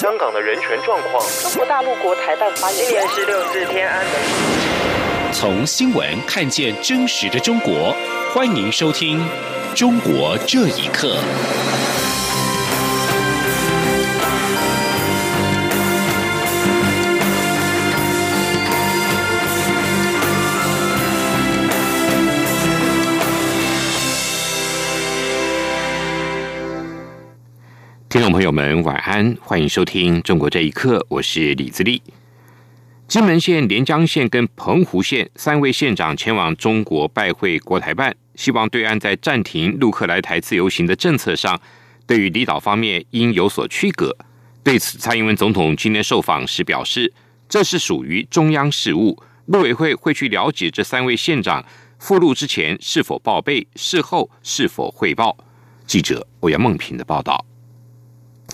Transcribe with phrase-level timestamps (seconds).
[0.00, 1.22] 香港的人权状况。
[1.42, 2.88] 中国大陆国台办发言人。
[2.88, 4.14] 今年是六日天安门。
[5.30, 7.94] 从新闻看见真实的中国，
[8.32, 9.20] 欢迎收听
[9.78, 11.18] 《中国这一刻》。
[28.10, 32.02] 听众朋友们，晚安，欢迎收听《中国这一刻》，我是李自立。
[33.06, 41.60] 金门县、连江县跟澎湖县三位县长前往中国拜会国台办，希望对岸在暂停陆客来台自由行的政策上，
[42.04, 44.16] 对于离岛方面应有所区隔。
[44.64, 47.12] 对此，蔡英文总统今天受访时表示，
[47.48, 49.16] 这是属于中央事务，
[49.46, 51.64] 陆委会会去了解这三位县长
[52.00, 55.36] 赴陆之前是否报备，事后是否汇报。
[55.86, 57.46] 记者欧阳梦平的报道。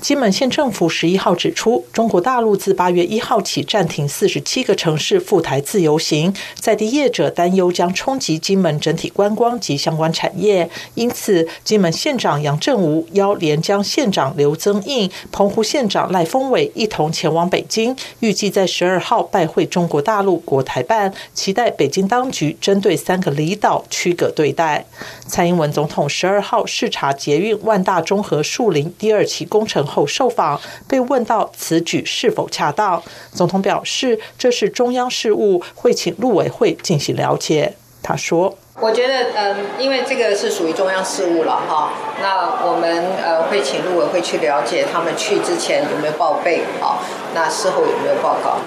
[0.01, 24.85] 金门县政府十一号指出，中国大陆自八月一号起暂停四十七个城市赴台自由行，在地业者担忧将冲击金门整体观光及相关产业，因此，金门县长杨振武邀连江县长刘增印、澎湖县长赖峰伟一同前往北京，预计在十二号拜会中国大陆国台办，期待北京当局针对三个离岛区隔对待。
[25.27, 29.86] 蔡英文总统十二号视察捷运万大中和树林第二期工程。
[29.87, 37.75] 后受访被问到此举是否恰当，总统表示这是中央事务，会请陆委会进行了解。
[38.03, 47.03] 他说：“我觉得，嗯，因为这个是属于中央事务了哈，那我们呃会请陆委会去了解他们去之前有没有报备啊，
[47.35, 48.59] 那事后有没有报告。”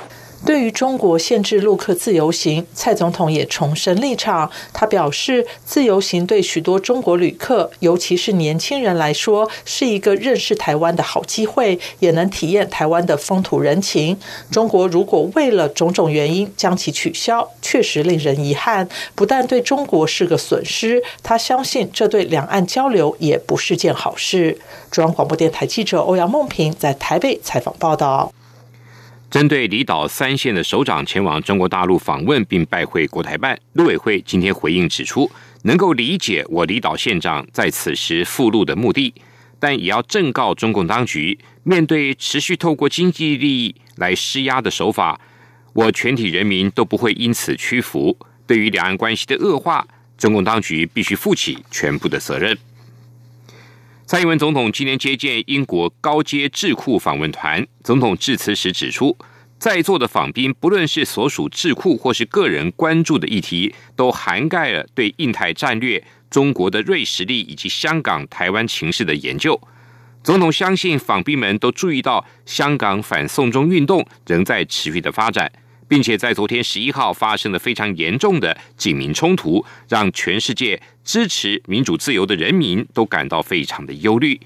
[0.46, 4.50] 对于中国限制陆客自由行，蔡总统也重申立场。
[4.74, 14.18] 他表示，自由行对许多中国旅客，尤其是年轻人来说，是一个认识台湾的好机会，也能体验台湾的风土人情。
[14.50, 24.58] 中国如果为了种种原因将其取消，确实令人遗憾，不但对中国是个损失，他相信这对两岸交流也不是件好事。
[24.90, 28.32] 中央广播电台记者欧阳梦平在台北采访报道。
[29.30, 35.30] 针对离岛三县的首长前往中国大陆访问并拜会国台办，陆委会今天回应指出，
[35.62, 39.14] 能够理解我离岛县长在此时赴陆的目的，
[39.60, 45.22] 但也要正告中共当局，面对持续透过经济利益来施压的手法，
[45.74, 48.18] 我全体人民都不会因此屈服。
[48.48, 49.88] 对于两岸关系的恶化，
[50.18, 52.58] 中共当局必须负起全部的责任。
[54.10, 59.16] 蔡英文总统今天接见英国高阶智库访问团，总统致辞时指出，
[59.60, 69.62] 在座的访宾不论是所属智库或是个人关注的议题，都涵盖了对印太战略、中国的锐实力以及香港、台湾情势的研究。
[70.24, 75.52] 总统相信访宾们都注意到，香港反送中运动仍在持续的发展。
[75.88, 84.40] 并且在昨天十一号发生了非常严重的警民冲突，让全世界支持民主自由的人民都感到非常的忧虑。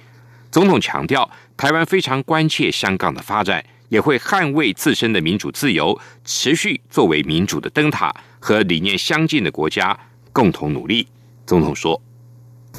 [0.49, 9.99] 总统强调，台湾非常关切香港的发展，也会捍卫自身的民主自由，持续作为民主的灯塔，和理念相近的国家
[10.31, 11.05] 共同努力。
[11.45, 11.99] 总统说。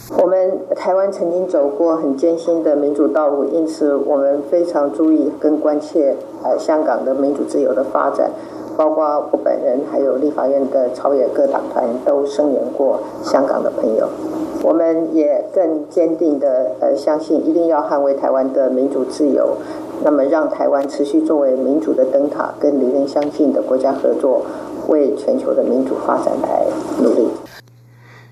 [0.08, 8.30] 我们台湾曾经走过很艰辛的民主道路，因此我们非常注意跟关切呃香港的民主自由的发展，
[8.76, 14.08] 包括我本人还有立法院的朝野各党团都声援过香港的朋友。
[14.62, 19.56] 我们也更坚定的呃相信，一定要捍卫台湾的民主自由，
[20.02, 24.40] 那么让台湾持续作为民主的灯塔，跟理念相近的国家合作，
[24.88, 26.64] 为全球的民主发展来
[27.02, 27.28] 努力。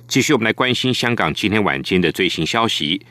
[0.09, 3.03] 继续，我们来关心香港今天晚间的最新消息。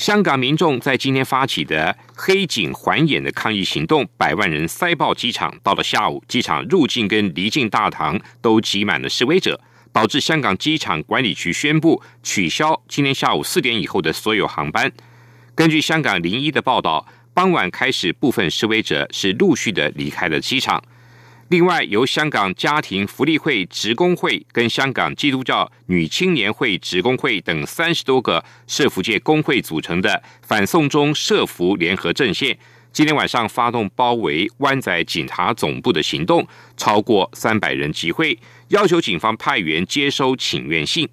[0.00, 5.54] 香港民众在今天发起的黑警环眼的抗议行动，百万人塞爆机场。
[5.62, 9.60] 到了下午，机场入境跟离境大堂都挤满了示威者，
[9.92, 14.90] 导致香港机场管理局宣布取消今天下午四点以后的所有航班。
[15.54, 20.82] 根据香港零一的报道，傍晚开始，部分示威者是陆续的离开了机场。
[21.50, 32.56] 另外，由香港家庭福利会职工会跟香港基督教女青年会职工会等三十多个社福界工会组成的反送中社福联合阵线，
[32.92, 38.38] 今天晚上发动包围湾仔警察总部的行动，超过三百人集会，
[38.68, 41.08] 要求警方派员接收请愿信。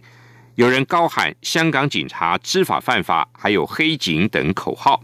[0.54, 5.04] 有人高喊“香港警察知法犯法”，还有“黑警”等口号。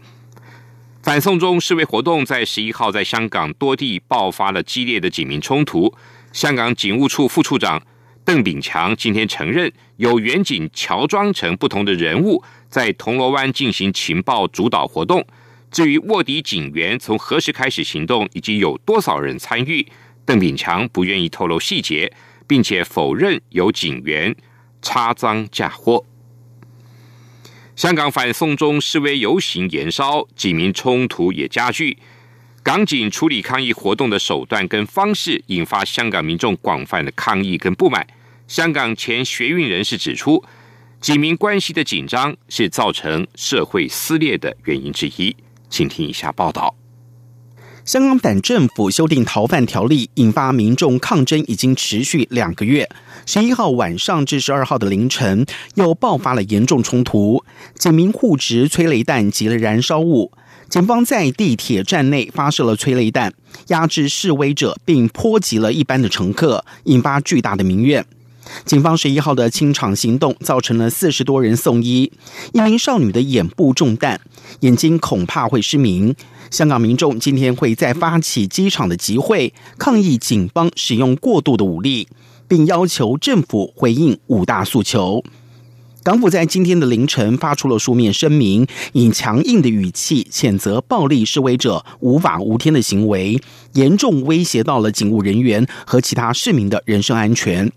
[1.04, 5.94] 反送中示威活动在十一号在香港多地爆发了激烈的警民冲突。
[6.32, 7.82] 香港警务处副处长
[8.24, 15.22] 邓炳强今天承认，有远警乔装成不同的人物，在铜锣湾进行情报主导活动。
[15.70, 19.86] 至于卧底警员从何时开始行动，以及有多少人参与，
[20.24, 22.10] 邓炳强不愿意透露细节，
[22.46, 24.34] 并且否认有警员
[24.80, 26.02] 插赃嫁祸。
[27.76, 31.98] 香港反送中示威游行延烧，警民冲突也加剧。
[32.62, 38.06] 港警处理抗议活动的手段跟方式，引发香港民众广泛的抗议跟不满。
[38.46, 40.42] 香港前学运人士指出，
[41.00, 45.34] 警民关系的紧张是造成社会撕裂的原因之一。
[45.68, 46.74] 请听以下报道：
[47.84, 52.88] 香港反政府修订逃犯条例，引发民众抗争，已经持续两个月。
[53.26, 55.44] 十一号晚上至十二号的凌晨，
[55.74, 57.44] 又爆发了严重冲突，
[57.78, 60.32] 警民互执催泪弹及了燃烧物。
[60.70, 63.34] 警方在地铁站内发射了催泪弹，
[63.66, 68.02] 压制示威者，并波及了一般的乘客，引发巨大的民怨。
[68.64, 72.10] 警方十一号的清场行动造成了四十多人送医，
[72.52, 74.20] 一名少女的眼部中弹，
[74.60, 76.14] 眼睛恐怕会失明。
[76.50, 82.06] 香港民众今天会再发起机场的集会，抗议警方使用过度的武力，
[82.46, 85.24] 并要求政府回应五大诉求。
[86.04, 93.40] 港府在今天的凌晨发出了书面声明，以强硬的语气谴责暴力示威者无法无天的行为，
[93.72, 97.72] 严重威胁到了警务人员和其他市民的人身安全。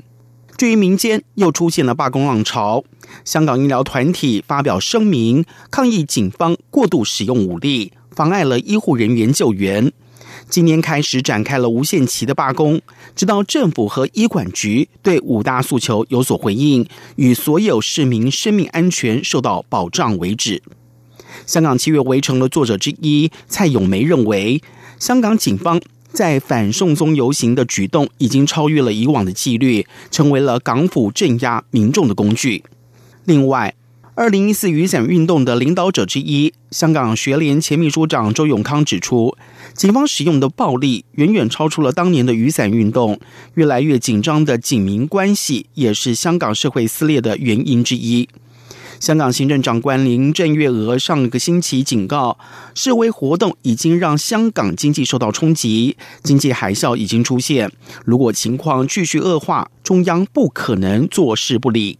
[0.57, 2.83] 至于民间又出现了罢工浪潮，
[3.23, 9.91] 香港医疗团体发表声明抗议警方过度使用武力，妨碍了医护人员救援。
[10.49, 12.81] 今年开始展开了无限期的罢工，
[13.15, 20.61] 直到政府和医管局对五大诉求有所回应，与所有市民生命安全受到保障为止。
[21.45, 24.61] 香港七月围城的作者之一蔡永梅认为，
[24.99, 25.81] 香港警方。
[26.13, 32.63] 在反送中游行的举动已经超越了以往的纪律，成为了港府镇压民众的工具。
[33.27, 33.75] 另外，
[34.15, 39.35] 二零一四雨伞运动的领导者之一，香港学联前秘书长周永康指出，
[39.73, 43.19] 警方使用的暴力远远超出了当年的雨伞运动，
[43.55, 48.29] 越来越紧张的警民关系也是香港社会撕裂的原因之一。
[49.01, 52.37] 香港行政长官林郑月娥上个星期警告，
[52.73, 57.69] 示威活动已经让香港经济受到冲击，经济海啸已经出现。
[58.05, 61.99] 如果情况继续恶化，中央不可能坐视不理。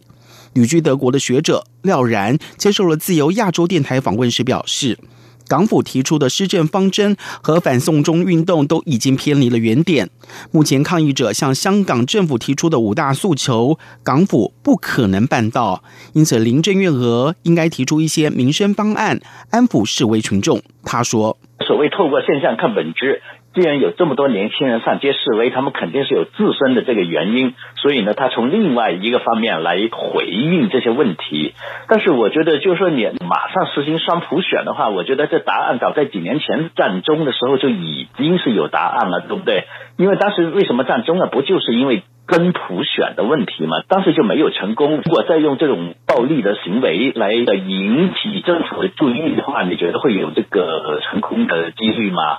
[0.58, 4.98] 旅居德国的学者廖然接受了自由亚洲电台访问时表示。
[5.46, 10.10] 港府提出的施政方针和反送中运动都已经偏离了原点。
[10.50, 15.82] 目前抗议者向香港政府提出的五大诉求，港府不可能办到。
[16.12, 19.20] 因此，林郑月娥应该提出一些民生方案，
[19.50, 20.60] 安抚示威群众。
[20.84, 23.22] 他说：“所谓透过现象看本质。”
[23.58, 31.54] 既然有这么多年轻人上街示威，他们肯定是有自身的这个原因，所以呢，他从另外一个方面来回应这些问题。
[31.88, 39.64] 但是我觉得，就是说你马上实行双普选的话，我觉得这答案早在几年前战中的时候就已经是有答案了，对不对？
[39.96, 41.26] 因为当时为什么战中啊？
[41.26, 43.78] 不就是因为跟普选的问题吗？
[43.88, 44.98] 当时就没有成功。
[45.04, 52.38] 如果再用这种暴力的行为来引起政府的注意的话，你觉得会有这个成功的几率吗？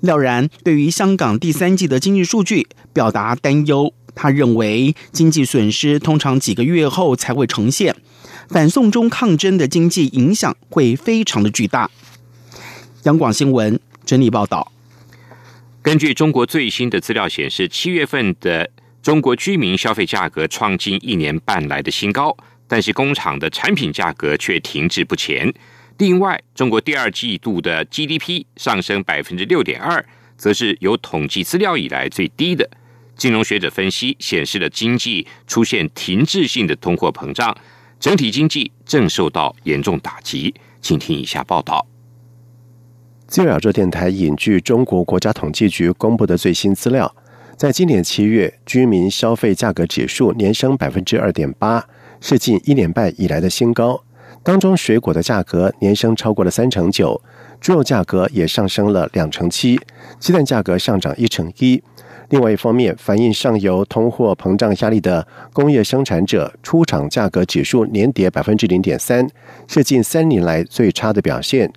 [0.00, 7.94] 廖然对于香港第三季的经济数据表达担忧，他认为经济损失通常几个月后才会呈现，
[8.48, 11.90] 反送中抗争的经济影响会非常的巨大。
[13.04, 14.70] 央广新闻整理报道，
[15.82, 18.70] 根据中国最新的资料显示，七月份的
[19.02, 22.36] 中国居民消费价格创近一年半来的新高，
[22.68, 25.52] 但是工厂的产品价格却停滞不前。
[26.00, 30.02] 另外，中国第二季度的 GDP 上升百分之六点二，
[30.34, 32.66] 则是有统计资料以来最低的。
[33.18, 37.54] 金融学者分析显示了经济出现停滞性的通货膨胀，
[38.00, 40.54] 整体经济正受到严重打击。
[40.80, 41.86] 请听以下报道。
[43.26, 47.14] 自由亚洲电台引据中国国家统计局公布的最新资料，
[47.58, 51.86] 在今年七月，居民消费价格指数年升百分之二点八，
[52.22, 54.02] 是近一年半以来的新高。
[54.42, 57.20] 当中，水果的价格年升超过了三成九，
[57.60, 59.78] 猪肉价格也上升了两成七，
[60.18, 61.82] 鸡蛋价格上涨一成一。
[62.30, 69.28] 另外一方面，反映上游通货膨胀压力的工业生产者出厂价格指数年跌百分之零点三，
[69.68, 71.70] 是近三年来最差的表现。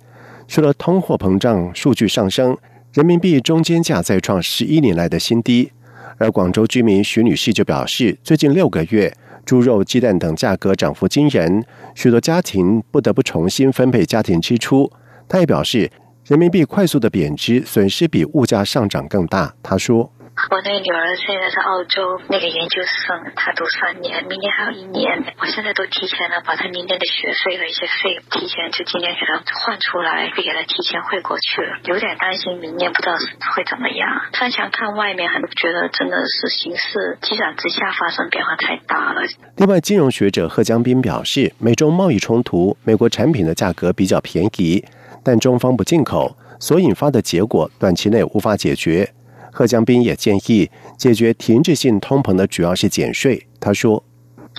[0.48, 2.56] 除了通货膨胀数据上升，
[2.94, 5.70] 人民币中间价再创十一年来的新低。
[6.16, 9.14] 而广州居民徐女士就表示，最近六个月。
[9.44, 14.90] 猪肉、鸡蛋等价格涨幅惊人，许多家庭不得不重新分配家庭支出。
[15.28, 15.90] 他也表示，
[16.26, 19.54] 人民币快速的贬值，损失比物价上涨更大。
[19.62, 25.22] 他说：“我那个女儿现在在澳洲那个研究生，她读三年，明年还有一年。
[25.38, 31.78] 我现在都提前了，把她明年的学费和一些费提前就今年给她换出来，给她提前汇过去了。
[31.84, 33.14] 有点担心明年不知道
[33.54, 34.26] 会怎么样。
[34.34, 39.22] 翻墙看外面，还觉得真的是形势急转直下，发生变化太大了。
[39.56, 44.84] 另外，金融学者贺江斌表示，美中贸易冲突，美国产品的价格比较便宜，
[45.22, 49.14] 但中方不进口，所引发的结果短期内无法解决。
[49.54, 50.68] 贺江斌也建议，
[50.98, 53.46] 解决停滞性通膨的主要是减税。
[53.60, 54.02] 他说。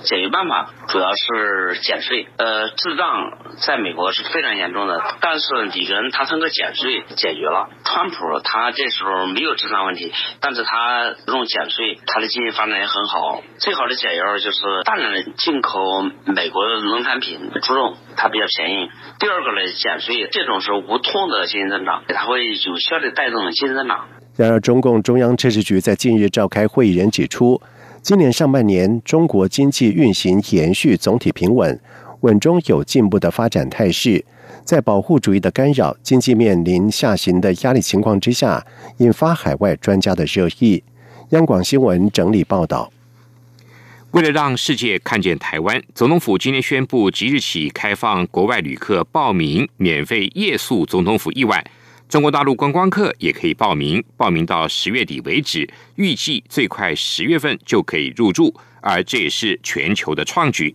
[0.03, 3.31] 解决办法主要是减税，呃，滞胀
[3.65, 7.69] 在美国是非常严重的，但是里根他通过减税解决了。
[7.85, 10.11] 川普他这时候没有滞胀问题，
[10.41, 13.41] 但是他用减税，他的经济发展也很好。
[13.57, 15.79] 最好的解药就是大量的进口
[16.25, 18.89] 美国的农产品，猪肉它比较便宜。
[19.17, 24.09] 第二个呢，减税这种是无痛的经济增长，它会有效的带动经济增长。
[24.35, 27.61] 然而，中共中央政治局在近日召开会议，人指出。
[28.01, 31.79] 今年上半年，中国经济运行延续总体平稳，
[32.19, 34.23] 稳中有进步的发展态势。
[34.63, 38.63] 在保护主义的干扰、经济面临下行的压力情况之下，
[38.97, 40.83] 引发海外专家的热议。
[41.29, 42.91] 央广新闻整理报道。
[44.11, 51.63] 为了让世界看见台湾，总统府今天宣布，即日起开放国外旅客报名免费夜宿总统府一晚。
[52.07, 60.73] 中国大陆观光客也可以报名，报名到十月底为止，预计最快十月份就可以入住，而这也是全球的创举。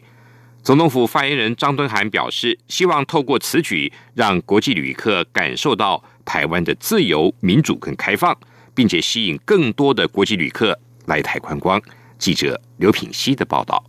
[0.62, 8.37] 总统府发言人张敦涵表示，希望透过此举，让国际旅客感受到台湾的自由、民主跟开放，
[8.75, 11.80] 并且吸引更多的国际旅客来台观光。
[12.18, 13.82] 记者刘品希的报道。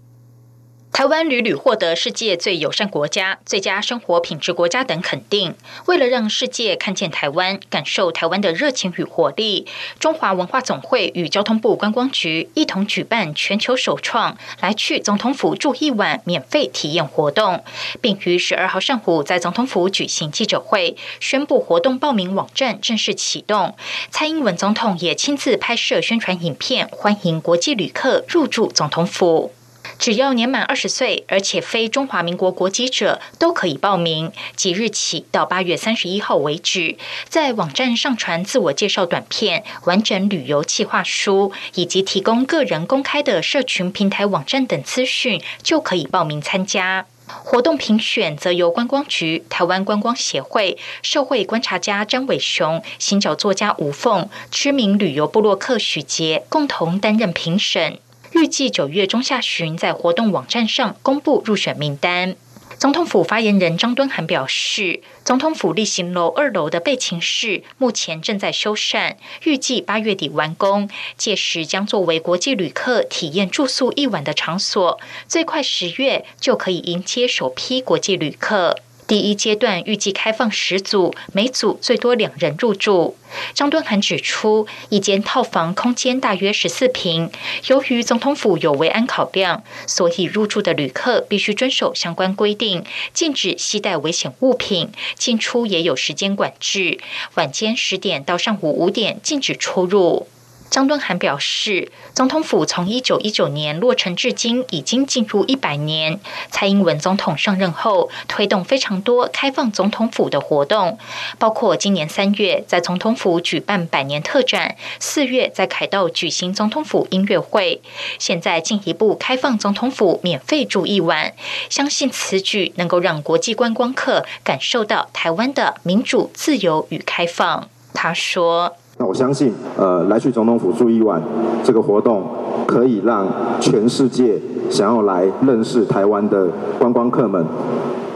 [0.93, 5.55] 台湾屡屡获得世界最友善国家、最佳生活品质国家等肯定。
[5.85, 9.65] 为了让世界看见台湾、感受台湾的热情与活力，
[9.99, 17.63] 中华文化总会与交通部观光局一同举办全球首创“来去总统府住一晚”免费体验活动，
[18.01, 23.75] 并于十二号上午在总统府举行记者会，宣布活动报名网站正式启动。
[24.11, 29.53] 蔡英文总统也亲自拍摄宣传影片，欢迎国际旅客入住总统府。
[30.01, 34.31] 只要年满二十岁，而且非中华民国国籍者，都可以报名。
[34.55, 36.97] 即日起到八月三十一号为止，
[37.29, 47.05] 在网站上传自我介绍短片、完整旅游计划书，以及提供个人公开的社群平台网站等资讯，就可以报名参加。
[47.27, 57.99] 活动评选则由观光局、台湾观光协会、社会观察家张伟雄、行脚作家吴凤、知名旅游部落客许杰共同担任评审。
[58.33, 62.35] 预计九月中下旬在活动网站上公布入选名单。
[62.77, 78.77] 总统府发言人张敦涵表示，总统府例行楼二楼的备勤室目前正在修缮，预计八月底完工，届时将作为国际旅客体验住宿一晚的场所，最快十月就可以迎接首批国际旅客。
[79.11, 83.17] 第一阶段预计开放十组，每组最多两人入住。
[83.53, 87.29] 张敦涵指出，一间套房空间大约十四平，
[87.67, 96.97] 由于总统府有维安考量，所以入住的旅客必须遵守相关规定，禁止携带危险物品，进出也有时间管制，
[97.33, 100.27] 晚间十点到上午五点禁止出入。
[100.71, 106.17] 张敦涵表示，总统府从一九一九年落成至今，已经进入一百年。
[106.49, 110.97] 蔡英文总统上任后，推动非常多开放总统府的活动，
[111.37, 117.81] 包括今年三月在总统府举办百年特展，四月在凯道举行总统府音乐会，
[118.17, 121.33] 现在进一步开放总统府免费住一晚。
[121.69, 127.69] 相信此举能够让国际观光客感受到台湾的民主、自由与开放。
[127.93, 128.77] 他说。
[129.01, 131.19] 那我相信，呃，来去总统府住一晚，
[131.63, 132.21] 这个活动
[132.67, 133.25] 可以让
[133.59, 134.39] 全世界
[134.69, 137.43] 想要来认识台湾的观光客们，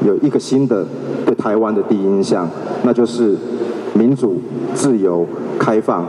[0.06, 0.86] 有一个新的
[1.26, 2.48] 对台湾的第一印象，
[2.84, 3.36] 那就是
[3.96, 4.40] 民主、
[4.76, 5.26] 自由、
[5.58, 6.06] 开放，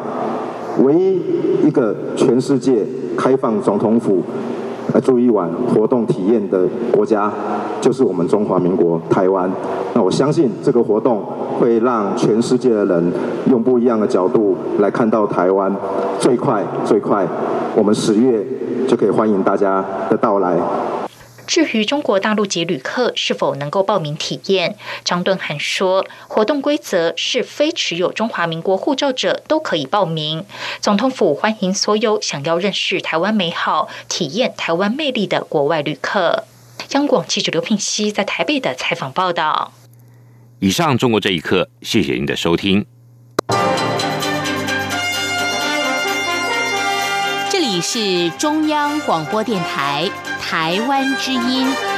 [0.84, 1.22] 唯一
[1.66, 2.84] 一个全世界
[3.16, 4.18] 开放总统府。
[4.94, 7.30] 来住一晚活动体验的国家，
[7.80, 9.50] 就是我们中华民国台湾。
[9.94, 11.22] 那我相信这个活动
[11.58, 13.12] 会让全世界的人
[13.50, 15.74] 用不一样的角度来看到台湾。
[16.18, 17.26] 最快最快，
[17.76, 18.44] 我们十月
[18.88, 20.56] 就可以欢迎大家的到来。
[21.56, 30.44] 至于中国大陆籍旅客是否能够报名体验，张敦涵说，活动规则是非持有中华民国护照者都可以报名。
[30.82, 36.44] 总统府欢迎所有想要认识台湾美好、体验台湾魅力的国外旅客。
[36.90, 39.72] 央广记者刘品熙在台北的采访报道。
[40.58, 42.84] 以上中国这一刻，谢谢您的收听。
[47.88, 51.86] 是中央广播电台台湾之音。